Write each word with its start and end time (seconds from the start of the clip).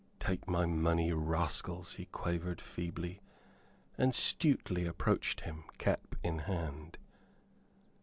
"Take 0.19 0.47
my 0.47 0.65
money, 0.65 1.13
rascals," 1.13 1.93
he 1.97 2.05
quavered, 2.05 2.59
feebly; 2.59 3.21
and 3.99 4.13
Stuteley 4.13 4.87
approached 4.87 5.41
him, 5.41 5.65
cap 5.77 6.15
in 6.23 6.39
hand. 6.39 6.97